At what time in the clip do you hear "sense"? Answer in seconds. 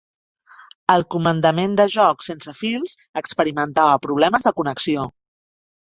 2.29-2.55